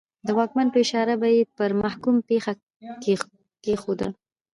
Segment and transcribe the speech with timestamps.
[0.27, 2.53] د واکمن په اشاره به یې پر محکوم پښه
[3.63, 4.07] کېښوده.